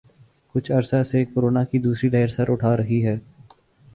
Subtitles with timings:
[0.55, 3.15] کچھ عرصہ سے کورونا کی دوسری لہر سر اٹھا رہی ہے